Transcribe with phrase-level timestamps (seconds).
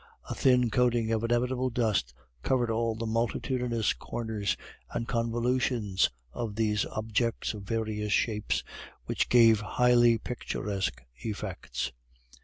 [0.27, 4.57] A thin coating of inevitable dust covered all the multitudinous corners
[4.89, 8.63] and convolutions of these objects of various shapes
[9.05, 11.91] which gave highly picturesque effects.